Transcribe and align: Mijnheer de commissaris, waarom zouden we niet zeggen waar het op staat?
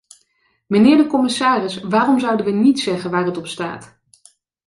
Mijnheer 0.67 0.97
de 0.97 1.07
commissaris, 1.07 1.79
waarom 1.81 2.19
zouden 2.19 2.45
we 2.45 2.51
niet 2.51 2.79
zeggen 2.79 3.11
waar 3.11 3.25
het 3.25 3.37
op 3.37 3.47
staat? 3.47 3.99